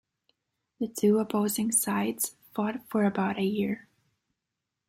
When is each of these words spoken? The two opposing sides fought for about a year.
The 0.79 0.87
two 0.87 1.19
opposing 1.19 1.71
sides 1.71 2.35
fought 2.55 2.81
for 2.89 3.03
about 3.03 3.37
a 3.37 3.43
year. 3.43 3.87